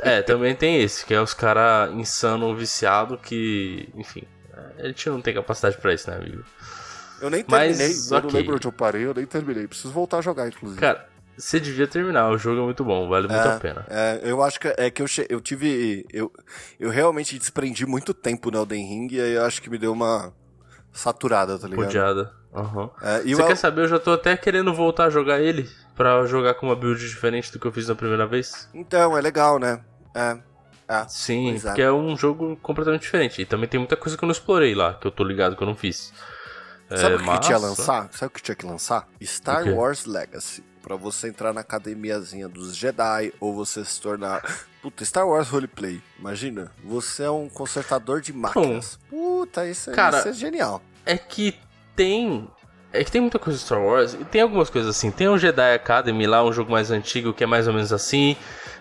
[0.02, 4.24] É, também tem esse, que é os caras insano, viciado, que, enfim,
[4.78, 6.44] é, a gente não tem capacidade pra isso, né, amigo?
[7.22, 9.68] Eu nem Mas, terminei, eu não lembro onde eu parei, eu nem terminei.
[9.68, 10.80] Preciso voltar a jogar, inclusive.
[10.80, 13.86] Cara, você devia terminar, o jogo é muito bom, vale muito a pena.
[13.90, 16.06] É, eu acho que é que eu, eu tive.
[16.12, 16.32] Eu,
[16.80, 19.94] eu realmente desprendi muito tempo no Elden Ring e aí eu acho que me deu
[19.94, 20.34] uma
[20.92, 21.88] saturada, tá ligado?
[21.88, 22.34] Odiada.
[22.56, 22.90] Uhum.
[23.02, 23.82] É, e Você o- quer saber?
[23.82, 25.70] Eu já tô até querendo voltar a jogar ele.
[25.96, 28.70] Pra jogar com uma build diferente do que eu fiz na primeira vez.
[28.74, 29.82] Então, é legal, né?
[30.14, 30.38] É.
[30.88, 31.06] é.
[31.08, 31.60] Sim, é.
[31.60, 33.42] porque é um jogo completamente diferente.
[33.42, 35.64] E também tem muita coisa que eu não explorei lá, que eu tô ligado que
[35.64, 36.12] eu não fiz.
[36.90, 38.10] Sabe É, o que mas- tinha lançar?
[38.12, 39.08] Sabe o que tinha que lançar?
[39.24, 39.68] Star?
[39.70, 40.64] Wars Legacy.
[40.84, 44.44] Pra você entrar na academiazinha dos Jedi ou você se tornar.
[44.84, 46.00] Puta, Star Wars Roleplay.
[46.20, 49.00] Imagina, você é um consertador de máquinas.
[49.10, 50.82] Puta, isso, é- Cara, isso é genial.
[51.06, 51.58] É que
[51.96, 52.48] tem.
[52.94, 55.12] É que tem muita coisa de Star Wars e tem algumas coisas assim.
[55.12, 58.38] Tem o Jedi Academy lá, um jogo mais antigo que é mais ou menos assim.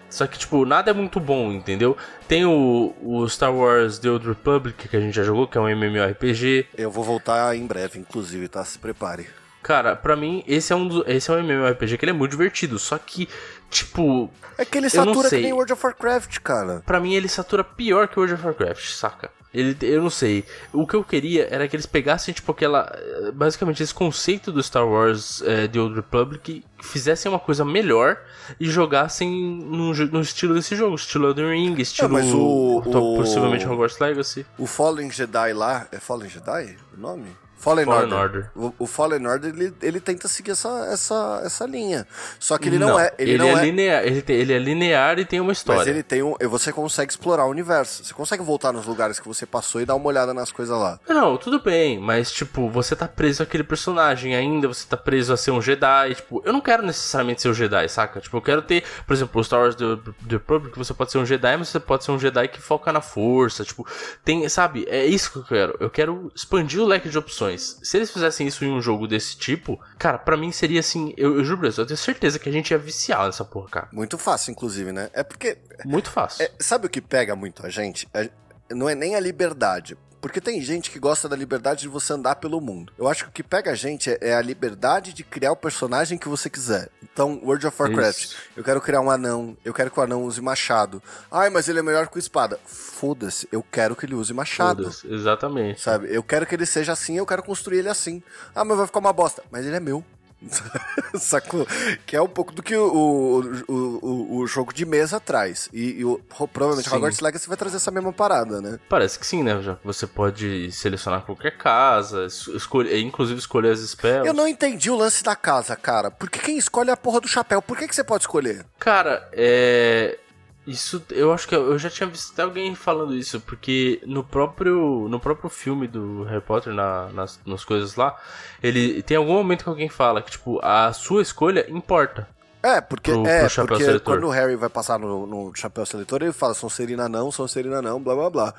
[0.08, 1.96] Só que, tipo, nada é muito bom, entendeu?
[2.28, 5.60] Tem o, o Star Wars The Old Republic, que a gente já jogou, que é
[5.60, 6.68] um MMORPG.
[6.76, 8.64] Eu vou voltar em breve, inclusive, tá?
[8.64, 9.26] Se prepare.
[9.64, 12.32] Cara, pra mim, esse é um, do- esse é um MMORPG que ele é muito
[12.32, 12.78] divertido.
[12.78, 13.26] Só que,
[13.70, 16.82] tipo, É que ele satura que nem World of Warcraft, cara.
[16.86, 19.30] Pra mim ele satura pior que World of Warcraft, saca?
[19.54, 20.44] Ele, eu não sei.
[20.72, 22.92] O que eu queria era que eles pegassem, tipo, aquela.
[23.32, 28.18] Basicamente, esse conceito do Star Wars eh, The Old Republic, fizessem uma coisa melhor
[28.60, 32.10] e jogassem no, no estilo desse jogo, estilo Elden Ring, estilo.
[32.10, 34.44] mas o- o- Possivelmente Hogwarts Legacy.
[34.58, 35.86] O Fallen Jedi lá.
[35.92, 37.28] É Fallen Jedi o nome?
[37.64, 38.18] Fallen, Fallen Order.
[38.18, 38.50] Order.
[38.54, 42.06] O, o Fallen Order ele, ele tenta seguir essa, essa, essa linha.
[42.38, 43.12] Só que ele não, é.
[43.18, 43.64] Ele, não é, é.
[43.64, 44.04] linear.
[44.04, 45.78] Ele, tem- ele é linear e tem uma história.
[45.80, 46.34] Mas ele tem um.
[46.50, 48.04] Você consegue explorar o universo.
[48.04, 51.00] Você consegue voltar nos lugares que você passou e dar uma olhada nas coisas lá.
[51.08, 55.36] Não, tudo bem, mas tipo, você tá preso àquele personagem ainda, você tá preso a
[55.36, 58.20] ser um Jedi, tipo, eu não quero necessariamente ser um Jedi, saca?
[58.20, 59.96] Tipo, eu quero ter, por exemplo, o Star Wars The,
[60.28, 62.92] The Republic, você pode ser um Jedi, mas você pode ser um Jedi que foca
[62.92, 63.86] na força, tipo,
[64.24, 64.84] tem, sabe?
[64.88, 65.76] É isso que eu quero.
[65.80, 67.53] Eu quero expandir o leque de opções.
[67.58, 71.36] Se eles fizessem isso em um jogo desse tipo, cara, pra mim seria assim, eu,
[71.38, 73.88] eu juro pra você, eu tenho certeza que a gente ia viciar nessa porra, cara.
[73.92, 75.10] Muito fácil, inclusive, né?
[75.12, 75.58] É porque.
[75.84, 76.44] Muito fácil.
[76.44, 78.08] é, sabe o que pega muito a gente?
[78.14, 78.30] É-
[78.70, 79.96] não é nem a liberdade.
[80.24, 82.90] Porque tem gente que gosta da liberdade de você andar pelo mundo.
[82.96, 85.56] Eu acho que o que pega a gente é, é a liberdade de criar o
[85.56, 86.88] personagem que você quiser.
[87.02, 88.24] Então, World of Warcraft.
[88.24, 88.36] Isso.
[88.56, 89.54] Eu quero criar um anão.
[89.62, 91.02] Eu quero que o anão use machado.
[91.30, 92.58] Ai, mas ele é melhor com espada.
[92.64, 93.46] Foda-se.
[93.52, 94.90] Eu quero que ele use machado.
[95.04, 95.82] Exatamente.
[95.82, 96.08] Sabe?
[96.08, 98.22] Eu quero que ele seja assim, eu quero construir ele assim.
[98.54, 99.42] Ah, mas vai ficar uma bosta.
[99.50, 100.02] Mas ele é meu.
[101.18, 101.66] Sacou?
[102.06, 105.68] Que é um pouco do que o, o, o, o jogo de mesa traz.
[105.72, 106.18] E, e o,
[106.52, 106.96] provavelmente Sim.
[106.96, 108.78] Hogwarts Legacy vai trazer essa mesma parada, né?
[108.88, 109.60] Parece que sim, né?
[109.62, 114.26] Já você pode selecionar qualquer casa, es- escolher, inclusive escolher as spells.
[114.26, 116.10] Eu não entendi o lance da casa, cara.
[116.10, 117.60] Porque quem escolhe é a porra do chapéu.
[117.62, 118.64] Por que, que você pode escolher?
[118.78, 120.18] Cara, é.
[120.66, 125.06] Isso, eu acho que eu, já tinha visto até alguém falando isso, porque no próprio
[125.10, 128.18] no próprio filme do Harry Potter, na- nas, nas coisas lá,
[128.62, 132.26] ele tem algum momento que alguém fala que, tipo, a sua escolha importa.
[132.62, 134.14] É, porque, Pro- é, pro porque seletor.
[134.14, 138.02] quando o Harry vai passar no, no chapéu seletor, ele fala Sonserina não, Sonserina não,
[138.02, 138.54] blá blá blá.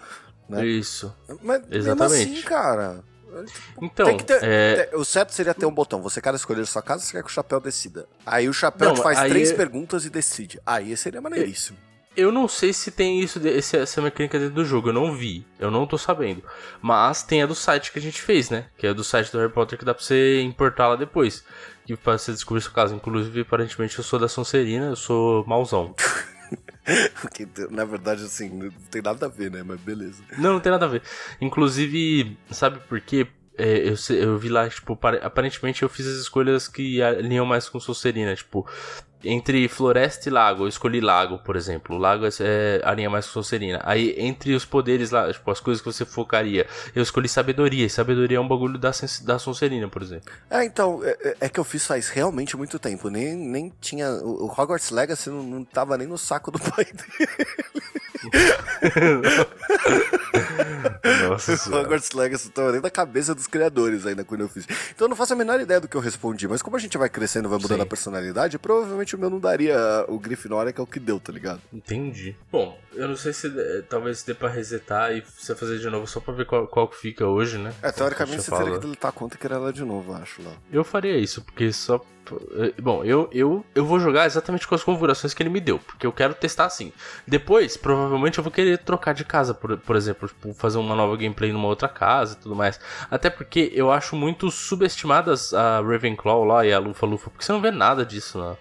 [0.48, 0.64] Né?
[0.64, 1.12] Isso.
[1.42, 2.34] Mas mesmo Exatamente.
[2.34, 3.04] assim, cara.
[3.82, 6.02] Então, Tem que ter, é, o certo seria ter um botão.
[6.04, 8.06] Você quer escolher sua casa, você quer que o chapéu decida.
[8.24, 10.62] Aí o chapéu Não, te faz três é- perguntas e decide.
[10.64, 11.78] Aí seria maneiríssimo.
[12.16, 15.70] Eu não sei se tem isso, essa mecânica dentro do jogo, eu não vi, eu
[15.70, 16.42] não tô sabendo.
[16.82, 18.68] Mas tem a do site que a gente fez, né?
[18.78, 21.44] Que é do site do Harry Potter que dá pra você importar lá depois.
[21.86, 22.96] Que pra você descobrir sua casa.
[22.96, 25.94] Inclusive, aparentemente, eu sou da Sonserina, eu sou mauzão.
[27.34, 29.64] Que, na verdade, assim, não tem nada a ver, né?
[29.64, 30.22] Mas beleza.
[30.38, 31.02] Não, não tem nada a ver.
[31.42, 33.26] Inclusive, sabe por quê?
[33.58, 37.68] É, eu, eu vi lá, tipo, pare- aparentemente eu fiz as escolhas que alinham mais
[37.70, 38.68] com Sonserina, tipo,
[39.26, 41.96] entre floresta e lago, eu escolhi lago, por exemplo.
[41.96, 43.82] O lago é, é, alinha mais com Sonserina.
[43.84, 47.86] Aí, entre os poderes lá, tipo, as coisas que você focaria, eu escolhi sabedoria.
[47.86, 48.92] E sabedoria é um bagulho da,
[49.24, 50.32] da Sonserina, por exemplo.
[50.50, 53.10] É, então, é, é- é que eu fiz faz realmente muito tempo.
[53.10, 54.10] Nem, nem tinha.
[54.12, 57.30] O, o Hogwarts Legacy não, não tava nem no saco do pai dele.
[61.28, 64.66] Nossa O Hogwarts Legacy tava nem na cabeça dos criadores ainda quando eu fiz.
[64.94, 66.48] Então eu não faço a menor ideia do que eu respondi.
[66.48, 67.84] Mas como a gente vai crescendo, vai mudando Sim.
[67.84, 71.32] a personalidade, provavelmente o meu não daria o Grifinória, que é o que deu, tá
[71.32, 71.62] ligado?
[71.74, 72.36] Entendi.
[72.52, 73.50] Bom, eu não sei se
[73.90, 76.98] talvez dê pra resetar e você fazer de novo só pra ver qual, qual que
[76.98, 77.74] fica hoje, né?
[77.82, 80.18] É, teoricamente você Como teria que deletar a conta e criar ela de novo, eu
[80.18, 80.52] acho lá.
[80.72, 82.04] Eu faria isso, porque só.
[82.58, 85.80] Eh, Bom, eu, eu, eu vou jogar exatamente com as configurações que ele me deu,
[85.80, 86.92] porque eu quero testar assim.
[87.28, 91.16] Depois, provavelmente, eu vou querer trocar de casa, por, por exemplo, tipo, fazer uma nova
[91.18, 92.80] gameplay numa outra casa e tudo mais.
[93.12, 97.52] Até porque eu acho muito subestimadas a Ravenclaw lá e a Lufa Lufa, porque você
[97.52, 98.56] não vê nada disso na,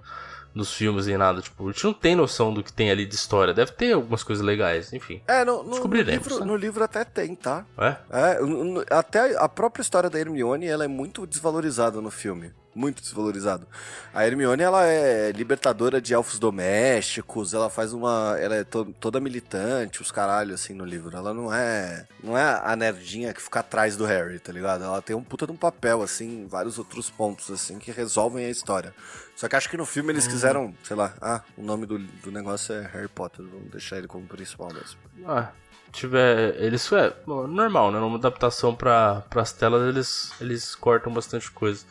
[0.54, 1.40] nos filmes nem nada.
[1.42, 3.52] Tipo, a gente não tem noção do que tem ali de história.
[3.52, 5.20] Deve ter algumas coisas legais, enfim.
[5.26, 6.46] É, no, no, no, Descobriremos, livro, né?
[6.46, 7.64] no livro até tem, tá?
[7.78, 7.96] É?
[8.10, 12.52] É, no- no- até a própria história da Hermione, ela é muito desvalorizada no filme.
[12.74, 13.66] Muito desvalorizado.
[14.12, 18.36] A Hermione, ela é libertadora de elfos domésticos, ela faz uma...
[18.38, 21.16] Ela é to toda militante, os caralhos, assim, no livro.
[21.16, 22.06] Ela não é...
[22.22, 24.84] Não é a nerdinha que fica atrás do Harry, tá ligado?
[24.84, 28.50] Ela tem um puta de um papel, assim, vários outros pontos, assim, que resolvem a
[28.50, 28.94] história.
[29.36, 32.30] Só que acho que no filme eles quiseram, sei lá, ah, o nome do, do
[32.30, 34.98] negócio é Harry Potter, vamos deixar ele como principal mesmo.
[35.26, 35.50] Ah,
[35.94, 36.54] tiver.
[36.62, 37.98] Eles é normal, né?
[37.98, 41.84] Numa adaptação para as telas eles, eles cortam bastante coisa.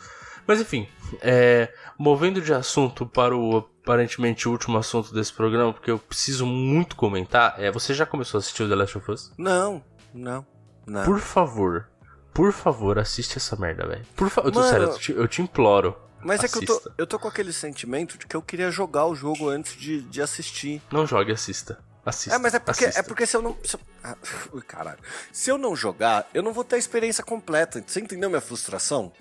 [0.48, 0.88] Mas enfim,
[1.22, 6.96] é, movendo de assunto para o aparentemente último assunto desse programa, porque eu preciso muito
[6.96, 7.56] comentar.
[7.58, 9.34] É, você já começou a assistir o The Last of Us?
[9.38, 10.46] Não, não,
[10.86, 11.04] não.
[11.04, 11.88] Por favor,
[12.34, 14.06] por favor, assiste essa merda, velho.
[14.16, 15.96] Por favor, eu tô sério, eu te, eu te imploro.
[16.24, 16.58] Mas assista.
[16.58, 19.16] é que eu tô, eu tô com aquele sentimento de que eu queria jogar o
[19.16, 20.82] jogo antes de, de assistir.
[20.92, 21.78] Não jogue, assista.
[22.06, 22.36] Assista.
[22.36, 23.00] É, mas é porque, assista.
[23.00, 23.56] é porque se eu não.
[23.64, 24.16] Se eu, ah,
[24.52, 25.00] ui, caralho.
[25.32, 27.82] Se eu não jogar, eu não vou ter a experiência completa.
[27.86, 29.12] Você entendeu minha frustração?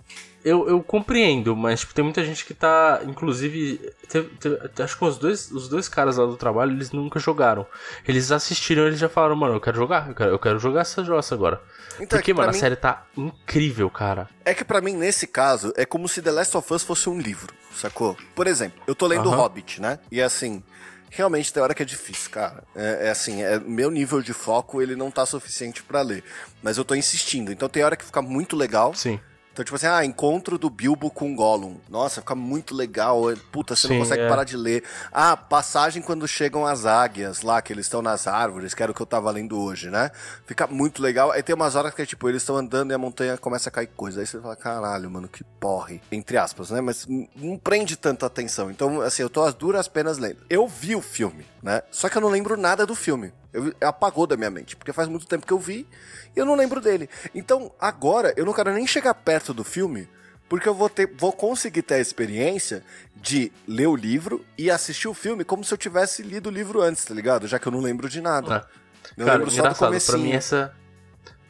[0.45, 3.01] Eu, eu compreendo, mas tipo, tem muita gente que tá.
[3.05, 7.21] Inclusive, teve, teve, acho que os dois, os dois caras lá do trabalho, eles nunca
[7.21, 7.65] jogaram.
[8.07, 11.05] Eles assistiram eles já falaram, mano, eu quero jogar, eu quero, eu quero jogar essa
[11.05, 11.63] jossa agora.
[12.01, 14.29] Então, Porque, é mano, mim, a série tá incrível, cara.
[14.45, 17.21] É que para mim, nesse caso, é como se The Last of Us fosse um
[17.21, 18.17] livro, sacou?
[18.35, 19.37] Por exemplo, eu tô lendo uh -huh.
[19.37, 20.01] Hobbit, né?
[20.11, 20.65] E assim,
[21.13, 22.65] realmente tem hora que é difícil, cara.
[22.75, 26.25] É, é, assim, é, meu nível de foco ele não tá suficiente para ler,
[26.63, 27.53] mas eu tô insistindo.
[27.53, 28.95] Então tem hora que fica muito legal.
[28.95, 29.21] Sim.
[29.53, 31.77] Então, tipo assim, ah, encontro do Bilbo com Gollum.
[31.89, 33.25] Nossa, fica muito legal.
[33.51, 34.29] Puta, você Sim, não consegue é.
[34.29, 34.83] parar de ler.
[35.13, 38.95] Ah, passagem quando chegam as águias lá, que eles estão nas árvores, que era o
[38.95, 40.11] que eu tava lendo hoje, né?
[40.47, 41.31] Fica muito legal.
[41.31, 43.89] Aí tem umas horas que, tipo, eles estão andando e a montanha começa a cair
[43.89, 44.21] coisa.
[44.21, 46.01] Aí você fala, caralho, mano, que porre.
[46.11, 46.81] Entre aspas, né?
[46.81, 48.71] Mas não prende tanta atenção.
[48.71, 50.39] Então, assim, eu tô às duras penas lendo.
[50.49, 51.83] Eu vi o filme, né?
[51.91, 53.35] Só que eu não lembro nada do filme.
[53.53, 55.87] Eu, apagou da minha mente, porque faz muito tempo que eu vi
[56.35, 57.09] e eu não lembro dele.
[57.35, 60.09] Então, agora, eu não quero nem chegar perto do filme,
[60.49, 62.85] porque eu vou, ter, vou conseguir ter a experiência
[63.17, 66.83] de ler o livro e assistir o filme como se eu tivesse lido o livro
[66.83, 67.49] antes, tá ligado?
[67.49, 68.57] Já que eu não lembro de nada.
[68.57, 68.83] Ah.
[69.17, 70.19] Eu Cara, lembro só do comecinho.
[70.19, 70.75] Pra mim, essa,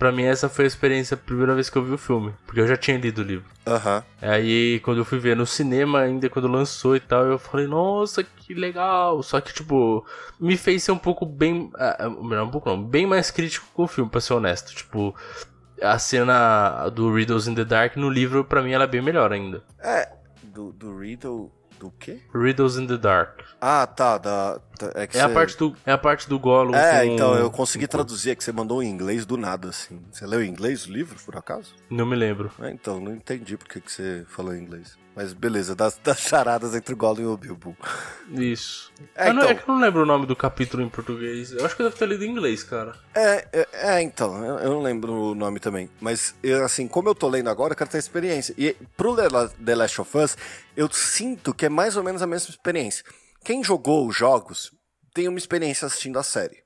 [0.02, 2.34] Pra mim, essa foi a experiência, a primeira vez que eu vi o filme.
[2.44, 3.44] Porque eu já tinha lido o livro.
[3.64, 3.98] Aham.
[3.98, 4.28] Uhum.
[4.30, 8.24] Aí, quando eu fui ver no cinema, ainda quando lançou e tal, eu falei, nossa,
[8.24, 9.22] que legal.
[9.22, 10.04] Só que, tipo,
[10.40, 11.70] me fez ser um pouco bem.
[12.00, 14.74] Uh, um pouco não, bem mais crítico com o filme, pra ser honesto.
[14.74, 15.14] Tipo,
[15.82, 19.32] a cena do Riddles in the Dark no livro, pra mim, ela é bem melhor
[19.32, 19.62] ainda.
[19.82, 20.08] É,
[20.42, 21.50] do, do Riddle.
[21.78, 22.20] Do quê?
[22.32, 23.40] Riddles in the Dark.
[23.60, 24.16] Ah, tá.
[24.16, 24.60] Da,
[24.94, 26.76] é, é, a parte do, é a parte do Gollum.
[26.76, 27.12] É, com...
[27.12, 30.00] então eu consegui traduzir, é que você mandou em inglês do nada, assim.
[30.12, 31.74] Você leu em inglês o livro, por acaso?
[31.90, 32.52] Não me lembro.
[32.60, 34.96] É, então, não entendi por que, que você falou em inglês.
[35.14, 37.76] Mas beleza, das, das charadas entre o Gollum e o Bilbo.
[38.30, 38.90] Isso.
[39.14, 39.34] É, então...
[39.34, 41.52] não, é que eu não lembro o nome do capítulo em português.
[41.52, 42.94] Eu acho que eu devo ter lido em inglês, cara.
[43.14, 45.90] É, é, é então, eu, eu, não lembro o nome também.
[46.00, 48.54] Mas, eu, assim, como eu tô lendo agora, eu quero ter experiência.
[48.56, 50.36] E pro The Last of Us,
[50.74, 53.04] eu sinto que é mais ou menos a mesma experiência.
[53.44, 54.72] Quem jogou os jogos
[55.12, 56.61] tem uma experiência assistindo a série.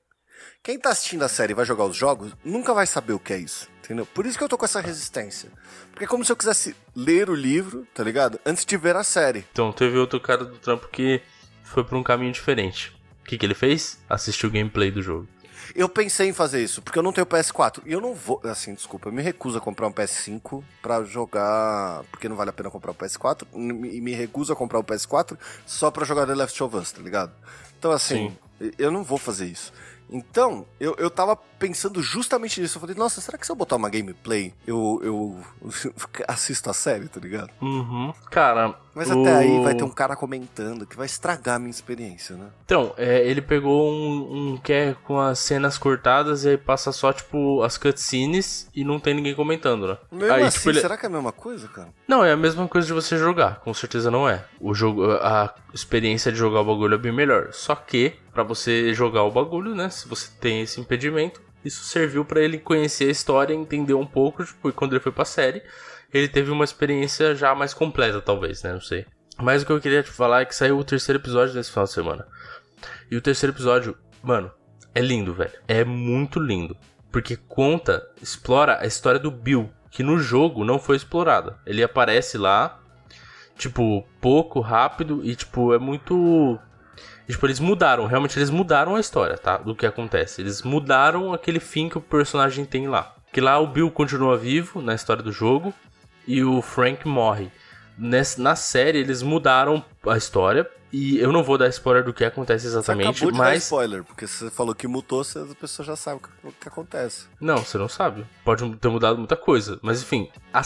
[0.63, 3.33] Quem tá assistindo a série e vai jogar os jogos, nunca vai saber o que
[3.33, 3.67] é isso.
[3.83, 4.05] Entendeu?
[4.05, 5.49] Por isso que eu tô com essa resistência.
[5.91, 8.39] Porque é como se eu quisesse ler o livro, tá ligado?
[8.45, 9.45] Antes de ver a série.
[9.51, 11.21] Então, teve outro cara do trampo que
[11.63, 12.93] foi por um caminho diferente.
[13.21, 13.97] O que, que ele fez?
[14.09, 15.27] Assistiu o gameplay do jogo.
[15.75, 17.81] Eu pensei em fazer isso, porque eu não tenho PS4.
[17.85, 18.41] E eu não vou.
[18.43, 22.03] Assim, desculpa, eu me recuso a comprar um PS5 pra jogar.
[22.11, 23.45] Porque não vale a pena comprar um PS4.
[23.53, 27.01] E me recuso a comprar um PS4 só pra jogar The Last of Us, tá
[27.01, 27.31] ligado?
[27.77, 28.71] Então, assim, Sim.
[28.77, 29.71] eu não vou fazer isso.
[30.09, 32.77] Então, eu, eu tava pensando justamente nisso.
[32.77, 35.41] Eu falei, nossa, será que se eu botar uma gameplay, eu, eu
[36.27, 37.49] assisto a série, tá ligado?
[37.61, 38.13] Uhum.
[38.31, 38.75] Cara.
[38.93, 39.21] Mas o...
[39.21, 42.47] até aí vai ter um cara comentando que vai estragar a minha experiência, né?
[42.65, 46.91] Então, é, ele pegou um, um que é com as cenas cortadas e aí passa
[46.91, 49.97] só, tipo, as cutscenes e não tem ninguém comentando, né?
[50.11, 50.81] Mesmo aí, assim, tipo, ele...
[50.81, 51.89] será que é a mesma coisa, cara?
[52.07, 53.59] Não, é a mesma coisa de você jogar.
[53.59, 54.43] Com certeza não é.
[54.59, 57.49] O jogo, a experiência de jogar o bagulho é bem melhor.
[57.51, 59.89] Só que, para você jogar o bagulho, né?
[59.89, 64.45] Se você tem esse impedimento, isso serviu para ele conhecer a história, entender um pouco,
[64.45, 65.63] tipo, e quando ele foi pra série,
[66.13, 68.73] ele teve uma experiência já mais completa, talvez, né?
[68.73, 69.07] Não sei.
[69.39, 71.85] Mas o que eu queria te falar é que saiu o terceiro episódio nesse final
[71.85, 72.27] de semana.
[73.09, 74.51] E o terceiro episódio, mano,
[74.93, 75.57] é lindo, velho.
[75.67, 76.77] É muito lindo.
[77.11, 81.57] Porque conta, explora a história do Bill, que no jogo não foi explorada.
[81.65, 82.79] Ele aparece lá,
[83.57, 86.59] tipo, pouco, rápido, e tipo, é muito
[87.33, 89.57] tipo, eles mudaram, realmente eles mudaram a história, tá?
[89.57, 90.41] Do que acontece.
[90.41, 93.15] Eles mudaram aquele fim que o personagem tem lá.
[93.31, 95.73] Que lá o Bill continua vivo na história do jogo
[96.25, 97.51] e o Frank morre.
[97.97, 102.23] Nessa, na série eles mudaram a história e eu não vou dar spoiler do que
[102.23, 105.85] acontece exatamente, você acabou de mas dar spoiler, porque você falou que mutou, a pessoa
[105.85, 107.25] já sabe o que, o que acontece.
[107.41, 108.25] Não, você não sabe.
[108.45, 110.61] Pode ter mudado muita coisa, mas enfim, a,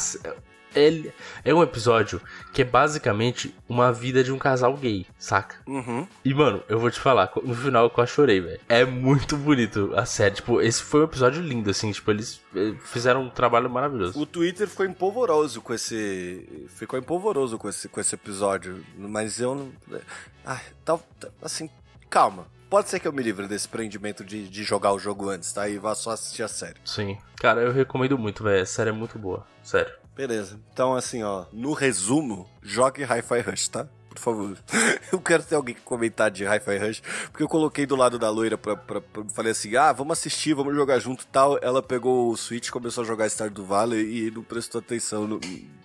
[0.76, 1.12] ele
[1.44, 2.22] é um episódio
[2.54, 5.56] que é basicamente uma vida de um casal gay, saca?
[5.68, 6.08] Uhum.
[6.24, 8.60] E, mano, eu vou te falar, no final eu quase chorei, velho.
[8.68, 10.36] É muito bonito a série.
[10.36, 11.92] Tipo, esse foi um episódio lindo, assim.
[11.92, 14.20] Tipo, eles eh, fizeram um trabalho maravilhoso.
[14.20, 16.68] O Twitter ficou empolvoroso com esse.
[16.70, 18.84] Ficou empolvoroso com esse, com esse episódio.
[18.98, 19.72] Mas eu não.
[20.44, 21.70] Tá, tá, assim,
[22.10, 22.46] calma.
[22.70, 25.68] Pode ser que eu me livre desse prendimento de, de jogar o jogo antes, tá?
[25.68, 26.78] E vá só assistir a série.
[26.86, 27.18] Sim.
[27.36, 28.64] Cara, eu recomendo muito, velho.
[28.64, 29.46] A série é muito boa.
[29.62, 29.92] Sério.
[30.16, 30.60] Beleza.
[30.72, 33.88] Então, assim, ó, no resumo, jogue Hi-Fi Rush, tá?
[34.14, 34.58] Por favor.
[35.12, 38.30] Eu quero ter alguém que comentar de Hi-Fi Rush, porque eu coloquei do lado da
[38.30, 41.58] loira pra, pra, pra, Falei assim, ah, vamos assistir, vamos jogar junto e tal.
[41.62, 45.40] Ela pegou o Switch, começou a jogar Stardew Valley e não prestou atenção no,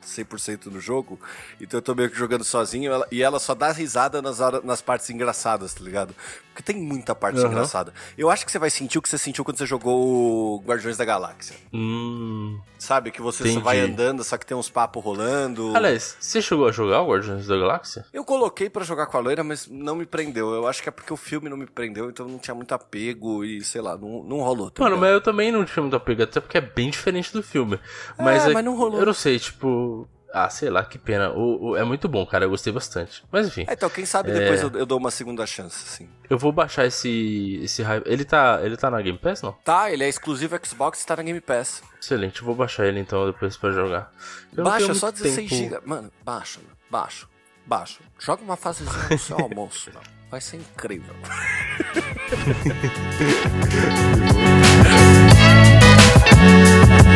[0.07, 1.19] 100% no jogo.
[1.61, 4.65] Então eu tô meio que jogando sozinho ela, e ela só dá risada nas, horas,
[4.65, 6.15] nas partes engraçadas, tá ligado?
[6.53, 7.47] Porque tem muita parte uhum.
[7.47, 7.93] engraçada.
[8.17, 11.05] Eu acho que você vai sentir o que você sentiu quando você jogou Guardiões da
[11.05, 11.57] Galáxia.
[11.73, 13.11] Hum, Sabe?
[13.11, 15.75] Que você só vai andando, só que tem uns papos rolando.
[15.75, 18.05] Aliás, você chegou a jogar o Guardiões da Galáxia?
[18.17, 20.55] Eu coloquei para jogar com a loira, mas não me prendeu.
[20.55, 23.45] Eu acho que é porque o filme não me prendeu, então não tinha muito apego
[23.45, 24.71] e, sei lá, não, não rolou.
[24.71, 27.43] Tá Mano, mas eu também não tinha muito apego, até porque é bem diferente do
[27.43, 27.79] filme.
[28.19, 29.01] Mas, é, é, mas não rolou.
[29.01, 30.09] Eu não sei, tipo.
[30.33, 31.31] Ah, sei lá, que pena.
[31.33, 32.47] O, o, é muito bom, cara.
[32.47, 33.23] Eu gostei bastante.
[33.31, 33.67] Mas enfim.
[33.69, 34.33] É, então, quem sabe é...
[34.33, 36.09] depois eu, eu, dou uma segunda chance, sim.
[36.31, 37.61] Eu vou baixar esse.
[37.63, 38.61] esse Ele tá.
[38.63, 39.53] Ele tá na Game Pass, não?
[39.63, 41.83] Tá, ele é exclusivo Xbox e tá na Game Pass.
[42.01, 44.11] Excelente, eu vou baixar ele então depois pra jogar.
[44.57, 45.81] Eu baixa só 16 GB.
[45.85, 47.27] Mano, baixa, baixa,
[47.67, 48.01] baixa.
[48.19, 50.07] Joga uma fasezinha no seu almoço, mano.
[50.31, 51.15] Vai ser incrível.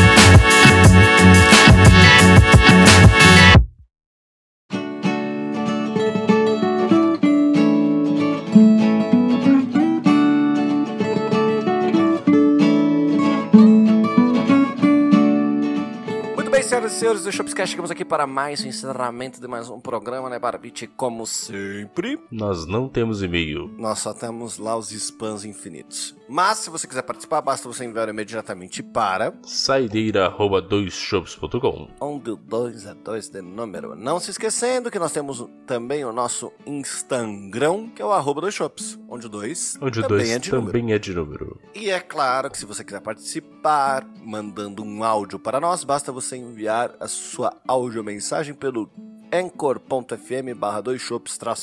[16.90, 20.28] senhoras e senhores do Shopscast, chegamos aqui para mais um encerramento de mais um programa,
[20.28, 20.86] né, Barbite?
[20.86, 22.18] Como sempre.
[22.30, 23.68] Nós não temos e-mail.
[23.78, 26.14] Nós só temos lá os spams infinitos.
[26.32, 29.34] Mas, se você quiser participar, basta você enviar diretamente para...
[29.42, 33.96] saideira.doisshops.com Onde o 2 é 2 de número.
[33.96, 38.54] Não se esquecendo que nós temos também o nosso Instagram, que é o arroba dois
[38.54, 41.60] shops, onde o 2 onde também, dois é, de também é de número.
[41.74, 46.36] E é claro que se você quiser participar, mandando um áudio para nós, basta você
[46.36, 48.90] enviar enviar a sua audiomensagem pelo
[49.32, 51.02] anchor.fm barra dois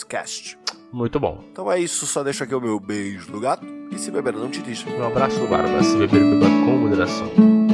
[0.08, 0.58] cast
[0.92, 1.44] Muito bom.
[1.52, 4.50] Então é isso, só deixa aqui o meu beijo do gato e se beber não
[4.50, 4.90] te deixa.
[4.90, 5.84] Um abraço, Barba.
[5.84, 7.67] Se beber, beba com moderação.